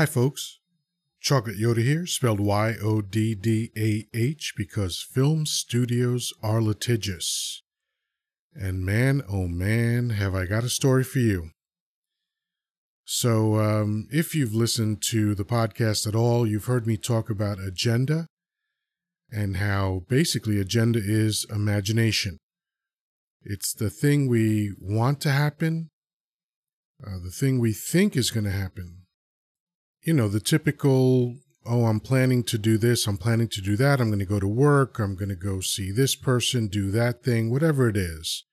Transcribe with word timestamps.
Hi, 0.00 0.06
folks. 0.06 0.60
Chocolate 1.20 1.58
Yoddah 1.58 1.84
here, 1.84 2.06
spelled 2.06 2.40
Y 2.40 2.74
O 2.82 3.02
D 3.02 3.34
D 3.34 3.70
A 3.76 4.06
H, 4.16 4.54
because 4.56 5.02
film 5.02 5.44
studios 5.44 6.32
are 6.42 6.62
litigious. 6.62 7.62
And 8.54 8.82
man, 8.82 9.20
oh 9.30 9.46
man, 9.46 10.08
have 10.08 10.34
I 10.34 10.46
got 10.46 10.64
a 10.64 10.70
story 10.70 11.04
for 11.04 11.18
you. 11.18 11.50
So, 13.04 13.56
um, 13.56 14.08
if 14.10 14.34
you've 14.34 14.54
listened 14.54 15.02
to 15.10 15.34
the 15.34 15.44
podcast 15.44 16.06
at 16.06 16.14
all, 16.14 16.46
you've 16.46 16.64
heard 16.64 16.86
me 16.86 16.96
talk 16.96 17.28
about 17.28 17.58
agenda 17.58 18.26
and 19.30 19.58
how 19.58 20.04
basically 20.08 20.58
agenda 20.58 20.98
is 21.02 21.44
imagination. 21.50 22.38
It's 23.42 23.74
the 23.74 23.90
thing 23.90 24.28
we 24.28 24.72
want 24.80 25.20
to 25.20 25.30
happen, 25.30 25.90
uh, 27.06 27.18
the 27.22 27.30
thing 27.30 27.58
we 27.58 27.74
think 27.74 28.16
is 28.16 28.30
going 28.30 28.44
to 28.44 28.50
happen. 28.50 28.99
You 30.02 30.14
know, 30.14 30.28
the 30.28 30.40
typical, 30.40 31.36
oh, 31.66 31.84
I'm 31.84 32.00
planning 32.00 32.42
to 32.44 32.56
do 32.56 32.78
this, 32.78 33.06
I'm 33.06 33.18
planning 33.18 33.48
to 33.48 33.60
do 33.60 33.76
that, 33.76 34.00
I'm 34.00 34.08
going 34.08 34.18
to 34.18 34.24
go 34.24 34.40
to 34.40 34.48
work, 34.48 34.98
I'm 34.98 35.14
going 35.14 35.28
to 35.28 35.34
go 35.34 35.60
see 35.60 35.92
this 35.92 36.16
person, 36.16 36.68
do 36.68 36.90
that 36.90 37.22
thing, 37.22 37.50
whatever 37.50 37.88
it 37.88 37.98
is. 37.98 38.44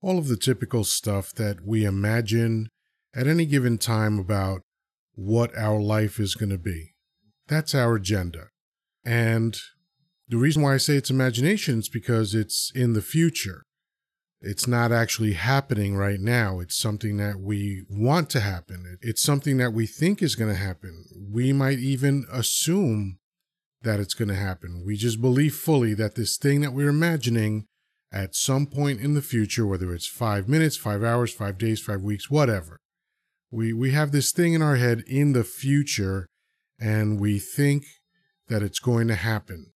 All 0.00 0.18
of 0.18 0.28
the 0.28 0.38
typical 0.38 0.84
stuff 0.84 1.32
that 1.34 1.66
we 1.66 1.84
imagine 1.84 2.68
at 3.14 3.26
any 3.26 3.44
given 3.44 3.76
time 3.76 4.18
about 4.18 4.62
what 5.14 5.56
our 5.56 5.80
life 5.80 6.18
is 6.18 6.34
going 6.34 6.50
to 6.50 6.58
be. 6.58 6.94
That's 7.46 7.74
our 7.74 7.96
agenda. 7.96 8.48
And 9.04 9.58
the 10.28 10.38
reason 10.38 10.62
why 10.62 10.74
I 10.74 10.78
say 10.78 10.96
it's 10.96 11.10
imagination 11.10 11.80
is 11.80 11.88
because 11.90 12.34
it's 12.34 12.72
in 12.74 12.94
the 12.94 13.02
future. 13.02 13.62
It's 14.40 14.66
not 14.66 14.92
actually 14.92 15.32
happening 15.32 15.96
right 15.96 16.20
now. 16.20 16.60
It's 16.60 16.76
something 16.76 17.16
that 17.16 17.40
we 17.40 17.84
want 17.88 18.28
to 18.30 18.40
happen. 18.40 18.98
It's 19.00 19.22
something 19.22 19.56
that 19.56 19.72
we 19.72 19.86
think 19.86 20.22
is 20.22 20.36
going 20.36 20.50
to 20.52 20.60
happen. 20.60 21.06
We 21.32 21.52
might 21.52 21.78
even 21.78 22.26
assume 22.30 23.18
that 23.82 24.00
it's 24.00 24.14
going 24.14 24.28
to 24.28 24.34
happen. 24.34 24.82
We 24.84 24.96
just 24.96 25.20
believe 25.20 25.54
fully 25.54 25.94
that 25.94 26.14
this 26.14 26.36
thing 26.36 26.60
that 26.60 26.72
we're 26.72 26.88
imagining 26.88 27.66
at 28.12 28.34
some 28.34 28.66
point 28.66 29.00
in 29.00 29.14
the 29.14 29.22
future, 29.22 29.66
whether 29.66 29.92
it's 29.94 30.06
five 30.06 30.48
minutes, 30.48 30.76
five 30.76 31.02
hours, 31.02 31.32
five 31.32 31.58
days, 31.58 31.80
five 31.80 32.02
weeks, 32.02 32.30
whatever, 32.30 32.78
we, 33.50 33.72
we 33.72 33.92
have 33.92 34.12
this 34.12 34.32
thing 34.32 34.54
in 34.54 34.62
our 34.62 34.76
head 34.76 35.02
in 35.06 35.32
the 35.32 35.44
future 35.44 36.26
and 36.78 37.20
we 37.20 37.38
think 37.38 37.84
that 38.48 38.62
it's 38.62 38.78
going 38.78 39.08
to 39.08 39.14
happen. 39.14 39.72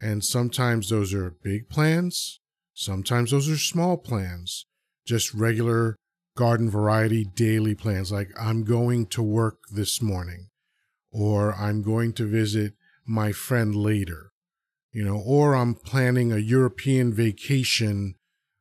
And 0.00 0.24
sometimes 0.24 0.90
those 0.90 1.14
are 1.14 1.36
big 1.42 1.68
plans, 1.68 2.40
sometimes 2.74 3.30
those 3.30 3.48
are 3.48 3.56
small 3.56 3.96
plans, 3.96 4.66
just 5.06 5.32
regular 5.32 5.96
garden 6.36 6.68
variety 6.68 7.24
daily 7.24 7.74
plans, 7.74 8.10
like 8.10 8.30
I'm 8.38 8.64
going 8.64 9.06
to 9.06 9.22
work 9.22 9.58
this 9.72 10.02
morning, 10.02 10.48
or 11.10 11.54
I'm 11.54 11.82
going 11.82 12.12
to 12.14 12.26
visit 12.26 12.74
my 13.06 13.32
friend 13.32 13.74
later, 13.74 14.32
you 14.92 15.04
know, 15.04 15.22
or 15.24 15.54
I'm 15.54 15.74
planning 15.74 16.32
a 16.32 16.38
European 16.38 17.12
vacation 17.12 18.16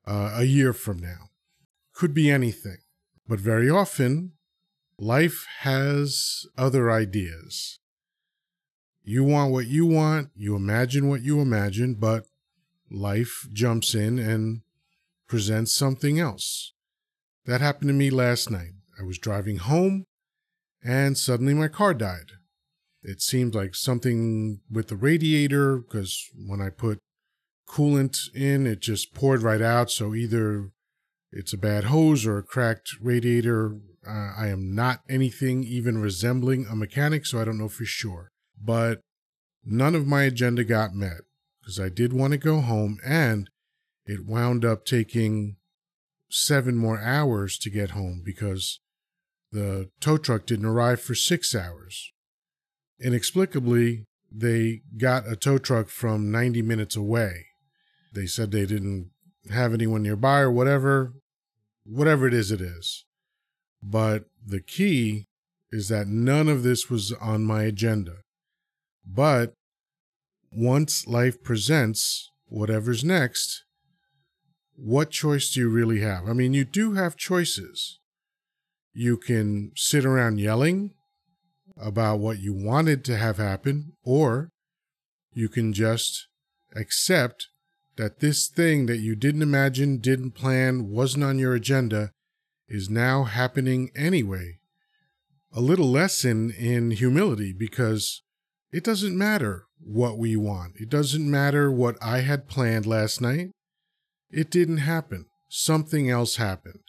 uh, 0.06 0.34
a 0.36 0.44
year 0.44 0.74
from 0.74 1.00
now. 1.00 1.30
Could 1.94 2.14
be 2.14 2.30
anything. 2.30 2.78
But 3.28 3.40
very 3.40 3.70
often, 3.70 4.34
life 5.00 5.46
has 5.60 6.46
other 6.58 6.92
ideas. 6.92 7.80
You 9.04 9.24
want 9.24 9.52
what 9.52 9.68
you 9.68 9.86
want, 9.86 10.30
you 10.36 10.56
imagine 10.56 11.10
what 11.10 11.22
you 11.22 11.40
imagine, 11.40 11.96
but 11.96 12.26
life 12.92 13.48
jumps 13.52 13.96
in 13.96 14.20
and 14.20 14.62
presents 15.28 15.76
something 15.76 16.20
else. 16.20 16.74
That 17.46 17.62
happened 17.62 17.90
to 17.90 17.94
me 17.94 18.10
last 18.10 18.50
night. 18.50 18.72
I 19.00 19.04
was 19.04 19.18
driving 19.18 19.58
home 19.58 20.06
and 20.84 21.18
suddenly 21.18 21.54
my 21.54 21.68
car 21.68 21.94
died. 21.94 22.32
It 23.02 23.22
seemed 23.22 23.56
like 23.56 23.76
something 23.76 24.62
with 24.72 24.88
the 24.88 24.96
radiator 24.96 25.78
because 25.78 26.30
when 26.48 26.62
I 26.62 26.70
put 26.70 27.00
coolant 27.68 28.34
in, 28.34 28.66
it 28.68 28.80
just 28.80 29.14
poured 29.14 29.42
right 29.42 29.62
out. 29.62 29.92
So 29.92 30.14
either 30.14 30.72
it's 31.32 31.54
a 31.54 31.58
bad 31.58 31.86
hose 31.86 32.26
or 32.26 32.38
a 32.38 32.44
cracked 32.44 32.92
radiator. 33.02 33.78
Uh, 34.08 34.34
I 34.38 34.48
am 34.48 34.76
not 34.76 35.02
anything 35.10 35.64
even 35.64 35.98
resembling 35.98 36.66
a 36.70 36.76
mechanic, 36.76 37.26
so 37.26 37.42
I 37.42 37.46
don't 37.46 37.58
know 37.58 37.70
for 37.70 37.86
sure. 37.86 38.30
But 38.62 39.02
none 39.66 39.96
of 39.96 40.08
my 40.08 40.24
agenda 40.24 40.64
got 40.64 40.94
met 40.94 41.22
because 41.64 41.80
I 41.80 41.88
did 41.90 42.12
want 42.12 42.32
to 42.32 42.38
go 42.38 42.60
home 42.60 43.00
and 43.06 43.50
it 44.06 44.26
wound 44.26 44.66
up 44.66 44.86
taking 44.86 45.56
seven 46.30 46.76
more 46.76 47.00
hours 47.00 47.58
to 47.60 47.70
get 47.70 47.92
home 47.92 48.22
because 48.24 48.82
the 49.52 49.90
tow 50.02 50.18
truck 50.18 50.46
didn't 50.46 50.66
arrive 50.66 51.00
for 51.00 51.16
six 51.16 51.56
hours. 51.56 52.12
Inexplicably, 53.00 54.06
they 54.30 54.82
got 54.98 55.28
a 55.28 55.36
tow 55.36 55.58
truck 55.58 55.88
from 55.90 56.32
90 56.32 56.62
minutes 56.64 56.96
away. 56.96 57.46
They 58.14 58.26
said 58.26 58.52
they 58.52 58.66
didn't 58.66 59.12
have 59.52 59.74
anyone 59.74 60.04
nearby 60.04 60.40
or 60.40 60.52
whatever. 60.52 61.14
Whatever 61.86 62.28
it 62.28 62.34
is, 62.34 62.52
it 62.52 62.62
is. 62.62 63.06
But 63.82 64.26
the 64.46 64.62
key 64.62 65.28
is 65.72 65.88
that 65.90 66.08
none 66.08 66.50
of 66.50 66.64
this 66.64 66.90
was 66.90 67.12
on 67.14 67.44
my 67.44 67.64
agenda. 67.64 68.18
But 69.06 69.54
once 70.56 71.08
life 71.08 71.44
presents 71.44 72.30
whatever's 72.48 73.04
next, 73.04 73.64
what 74.76 75.12
choice 75.12 75.52
do 75.52 75.60
you 75.60 75.70
really 75.70 76.02
have? 76.02 76.28
I 76.28 76.34
mean, 76.34 76.54
you 76.54 76.66
do 76.66 76.94
have 76.94 77.16
choices. 77.16 78.00
You 78.94 79.18
can 79.18 79.72
sit 79.76 80.06
around 80.06 80.40
yelling 80.40 80.92
about 81.78 82.20
what 82.20 82.40
you 82.40 82.54
wanted 82.54 83.04
to 83.06 83.18
have 83.18 83.38
happen, 83.38 83.94
or 84.04 84.50
you 85.34 85.50
can 85.50 85.74
just 85.74 86.28
accept 86.76 87.48
that 87.96 88.20
this 88.20 88.48
thing 88.48 88.86
that 88.88 88.98
you 88.98 89.16
didn't 89.16 89.42
imagine, 89.42 89.98
didn't 89.98 90.32
plan, 90.32 90.90
wasn't 90.90 91.24
on 91.24 91.40
your 91.40 91.54
agenda 91.54 92.12
is 92.68 92.90
now 92.90 93.24
happening 93.24 93.92
anyway. 93.96 94.60
A 95.56 95.62
little 95.62 95.90
lesson 95.90 96.50
in 96.52 96.92
humility 96.92 97.54
because 97.54 98.24
it 98.74 98.84
doesn't 98.84 99.16
matter 99.16 99.66
what 99.80 100.18
we 100.18 100.36
want. 100.36 100.78
It 100.78 100.90
doesn't 100.90 101.30
matter 101.30 101.72
what 101.72 101.96
I 102.02 102.22
had 102.22 102.50
planned 102.50 102.88
last 102.88 103.22
night. 103.22 103.52
It 104.32 104.50
didn't 104.50 104.78
happen. 104.78 105.28
Something 105.48 106.10
else 106.10 106.38
happened. 106.38 106.82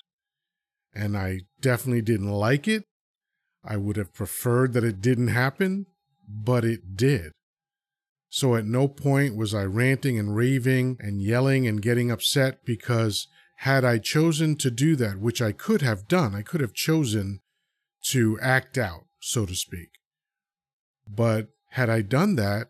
And 0.95 1.15
I 1.15 1.41
definitely 1.61 2.01
didn't 2.01 2.31
like 2.31 2.67
it. 2.67 2.85
I 3.63 3.77
would 3.77 3.97
have 3.97 4.15
preferred 4.15 4.73
that 4.73 4.85
it 4.85 5.03
didn't 5.03 5.29
happen, 5.29 5.87
but 6.27 6.65
it 6.65 6.97
did. 6.97 7.33
So 8.31 8.57
at 8.57 8.65
no 8.65 8.89
point 8.89 9.37
was 9.37 9.55
I 9.55 9.65
ranting 9.65 10.19
and 10.19 10.35
raving 10.35 10.97
and 11.01 11.21
yelling 11.21 11.67
and 11.67 11.83
getting 11.83 12.11
upset 12.11 12.65
because 12.65 13.29
had 13.59 13.85
I 13.85 13.99
chosen 13.99 14.57
to 14.57 14.71
do 14.71 14.97
that, 14.97 15.21
which 15.21 15.43
I 15.43 15.53
could 15.53 15.83
have 15.83 16.09
done, 16.09 16.35
I 16.35 16.43
could 16.43 16.63
have 16.63 16.73
chosen 16.73 17.41
to 18.07 18.39
act 18.41 18.79
out, 18.79 19.05
so 19.21 19.45
to 19.45 19.55
speak. 19.55 19.91
But 21.07 21.49
had 21.75 21.91
I 21.91 22.03
done 22.03 22.37
that, 22.37 22.69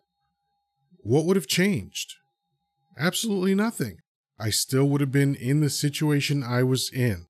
what 0.97 1.27
would 1.27 1.37
have 1.37 1.47
changed? 1.47 2.15
Absolutely 2.99 3.55
nothing. 3.55 3.99
I 4.39 4.49
still 4.49 4.87
would 4.87 5.03
have 5.03 5.13
been 5.13 5.35
in 5.35 5.61
the 5.61 5.69
situation 5.69 6.43
I 6.43 6.63
was 6.63 6.91
in. 6.91 7.27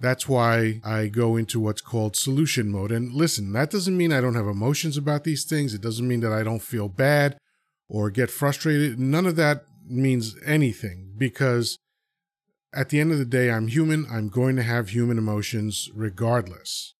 That's 0.00 0.26
why 0.26 0.80
I 0.82 1.08
go 1.08 1.36
into 1.36 1.60
what's 1.60 1.82
called 1.82 2.16
solution 2.16 2.70
mode. 2.70 2.90
And 2.90 3.12
listen, 3.12 3.52
that 3.52 3.70
doesn't 3.70 3.98
mean 3.98 4.14
I 4.14 4.22
don't 4.22 4.34
have 4.34 4.46
emotions 4.46 4.96
about 4.96 5.24
these 5.24 5.44
things. 5.44 5.74
It 5.74 5.82
doesn't 5.82 6.08
mean 6.08 6.20
that 6.20 6.32
I 6.32 6.42
don't 6.42 6.62
feel 6.62 6.88
bad 6.88 7.36
or 7.86 8.08
get 8.08 8.30
frustrated. 8.30 8.98
None 8.98 9.26
of 9.26 9.36
that 9.36 9.66
means 9.86 10.36
anything 10.46 11.12
because 11.18 11.78
at 12.72 12.88
the 12.88 12.98
end 12.98 13.12
of 13.12 13.18
the 13.18 13.26
day, 13.26 13.50
I'm 13.50 13.68
human. 13.68 14.06
I'm 14.10 14.30
going 14.30 14.56
to 14.56 14.62
have 14.62 14.88
human 14.88 15.18
emotions 15.18 15.90
regardless. 15.94 16.94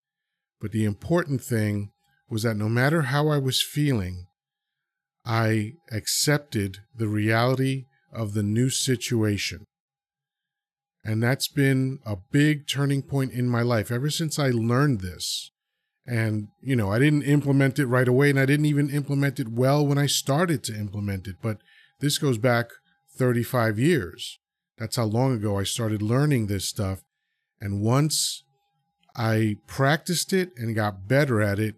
But 0.61 0.73
the 0.73 0.85
important 0.85 1.41
thing 1.41 1.89
was 2.29 2.43
that 2.43 2.57
no 2.57 2.69
matter 2.69 3.03
how 3.03 3.27
I 3.27 3.37
was 3.37 3.61
feeling, 3.61 4.27
I 5.25 5.73
accepted 5.91 6.79
the 6.95 7.07
reality 7.07 7.85
of 8.13 8.33
the 8.33 8.43
new 8.43 8.69
situation. 8.69 9.65
And 11.03 11.21
that's 11.21 11.47
been 11.47 11.99
a 12.05 12.17
big 12.31 12.67
turning 12.67 13.03
point 13.03 13.31
in 13.33 13.47
my 13.47 13.61
life 13.61 13.91
ever 13.91 14.09
since 14.09 14.39
I 14.39 14.49
learned 14.49 15.01
this. 15.01 15.51
And, 16.07 16.47
you 16.61 16.75
know, 16.75 16.91
I 16.91 16.99
didn't 16.99 17.23
implement 17.23 17.79
it 17.79 17.87
right 17.87 18.07
away 18.07 18.29
and 18.29 18.39
I 18.39 18.45
didn't 18.45 18.65
even 18.65 18.89
implement 18.89 19.39
it 19.39 19.49
well 19.49 19.85
when 19.85 19.97
I 19.97 20.07
started 20.07 20.63
to 20.65 20.75
implement 20.75 21.27
it. 21.27 21.35
But 21.41 21.57
this 21.99 22.17
goes 22.17 22.37
back 22.37 22.67
35 23.17 23.79
years. 23.79 24.39
That's 24.77 24.97
how 24.97 25.05
long 25.05 25.33
ago 25.33 25.57
I 25.57 25.63
started 25.63 26.01
learning 26.01 26.47
this 26.47 26.67
stuff. 26.67 27.01
And 27.61 27.81
once 27.81 28.43
I 29.15 29.57
practiced 29.67 30.33
it 30.33 30.51
and 30.57 30.75
got 30.75 31.07
better 31.07 31.41
at 31.41 31.59
it, 31.59 31.75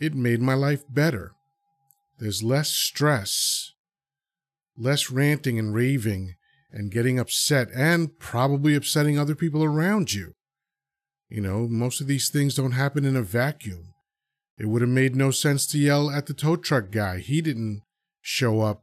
it 0.00 0.14
made 0.14 0.40
my 0.40 0.54
life 0.54 0.84
better. 0.88 1.32
There's 2.18 2.42
less 2.42 2.70
stress, 2.70 3.72
less 4.76 5.10
ranting 5.10 5.58
and 5.58 5.74
raving 5.74 6.34
and 6.70 6.90
getting 6.90 7.18
upset 7.18 7.68
and 7.74 8.18
probably 8.18 8.74
upsetting 8.74 9.18
other 9.18 9.34
people 9.34 9.64
around 9.64 10.12
you. 10.12 10.34
You 11.28 11.40
know, 11.40 11.66
most 11.68 12.00
of 12.00 12.06
these 12.06 12.28
things 12.28 12.54
don't 12.54 12.72
happen 12.72 13.04
in 13.04 13.16
a 13.16 13.22
vacuum. 13.22 13.94
It 14.58 14.66
would 14.66 14.80
have 14.80 14.90
made 14.90 15.16
no 15.16 15.30
sense 15.30 15.66
to 15.68 15.78
yell 15.78 16.10
at 16.10 16.26
the 16.26 16.34
tow 16.34 16.56
truck 16.56 16.90
guy. 16.90 17.18
He 17.18 17.40
didn't 17.40 17.82
show 18.22 18.60
up 18.60 18.82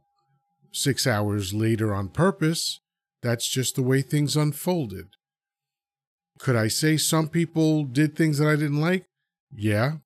six 0.72 1.06
hours 1.06 1.52
later 1.54 1.94
on 1.94 2.08
purpose. 2.08 2.80
That's 3.22 3.48
just 3.48 3.74
the 3.74 3.82
way 3.82 4.02
things 4.02 4.36
unfolded. 4.36 5.06
Could 6.38 6.56
I 6.56 6.68
say 6.68 6.96
some 6.96 7.28
people 7.28 7.84
did 7.84 8.16
things 8.16 8.38
that 8.38 8.48
I 8.48 8.56
didn't 8.56 8.80
like? 8.80 9.06
Yeah, 9.52 9.98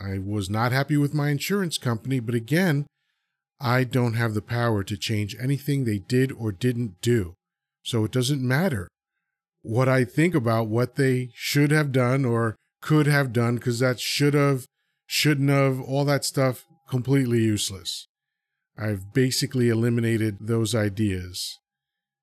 I 0.00 0.18
was 0.18 0.50
not 0.50 0.72
happy 0.72 0.96
with 0.96 1.14
my 1.14 1.30
insurance 1.30 1.78
company, 1.78 2.20
but 2.20 2.34
again, 2.34 2.86
I 3.60 3.84
don't 3.84 4.14
have 4.14 4.34
the 4.34 4.42
power 4.42 4.82
to 4.84 4.96
change 4.96 5.36
anything 5.40 5.84
they 5.84 5.98
did 5.98 6.32
or 6.32 6.52
didn't 6.52 7.00
do. 7.00 7.34
So 7.82 8.04
it 8.04 8.12
doesn't 8.12 8.42
matter 8.42 8.88
what 9.62 9.88
I 9.88 10.04
think 10.04 10.34
about 10.34 10.68
what 10.68 10.96
they 10.96 11.30
should 11.34 11.70
have 11.70 11.92
done 11.92 12.24
or 12.24 12.56
could 12.80 13.06
have 13.06 13.32
done, 13.32 13.54
because 13.54 13.78
that 13.78 13.98
should 14.00 14.34
have, 14.34 14.66
shouldn't 15.06 15.48
have, 15.48 15.80
all 15.80 16.04
that 16.04 16.24
stuff 16.24 16.64
completely 16.88 17.38
useless. 17.38 18.06
I've 18.76 19.14
basically 19.14 19.68
eliminated 19.68 20.38
those 20.40 20.74
ideas 20.74 21.58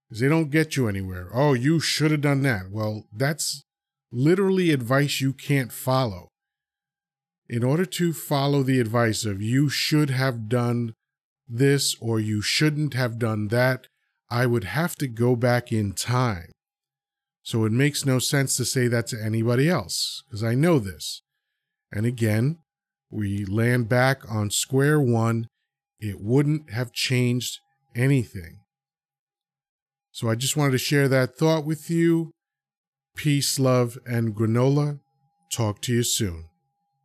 because 0.07 0.19
they 0.19 0.27
don't 0.27 0.51
get 0.51 0.75
you 0.75 0.87
anywhere. 0.87 1.29
Oh, 1.33 1.53
you 1.53 1.79
should 1.79 2.11
have 2.11 2.21
done 2.21 2.43
that. 2.43 2.69
Well, 2.69 3.05
that's 3.11 3.63
literally 4.11 4.71
advice 4.71 5.21
you 5.21 5.33
can't 5.33 5.71
follow. 5.71 6.30
In 7.51 7.65
order 7.65 7.85
to 7.85 8.13
follow 8.13 8.63
the 8.63 8.79
advice 8.79 9.25
of 9.25 9.41
you 9.41 9.67
should 9.67 10.09
have 10.09 10.47
done 10.47 10.93
this 11.49 11.97
or 11.99 12.17
you 12.17 12.41
shouldn't 12.41 12.93
have 12.93 13.19
done 13.19 13.49
that, 13.49 13.87
I 14.29 14.45
would 14.45 14.63
have 14.63 14.95
to 14.95 15.07
go 15.07 15.35
back 15.35 15.69
in 15.69 15.91
time. 15.91 16.53
So 17.43 17.65
it 17.65 17.73
makes 17.73 18.05
no 18.05 18.19
sense 18.19 18.55
to 18.55 18.63
say 18.63 18.87
that 18.87 19.05
to 19.07 19.21
anybody 19.21 19.67
else 19.67 20.23
because 20.25 20.45
I 20.45 20.55
know 20.55 20.79
this. 20.79 21.23
And 21.91 22.05
again, 22.05 22.59
we 23.09 23.43
land 23.43 23.89
back 23.89 24.21
on 24.31 24.49
square 24.49 25.01
one 25.01 25.47
it 25.99 26.21
wouldn't 26.21 26.71
have 26.71 26.93
changed 26.93 27.59
anything. 27.93 28.61
So 30.13 30.29
I 30.29 30.35
just 30.35 30.55
wanted 30.55 30.71
to 30.71 30.77
share 30.77 31.09
that 31.09 31.35
thought 31.35 31.65
with 31.65 31.89
you. 31.89 32.31
Peace, 33.17 33.59
love, 33.59 33.97
and 34.07 34.33
granola. 34.33 35.01
Talk 35.51 35.81
to 35.81 35.93
you 35.93 36.03
soon. 36.03 36.45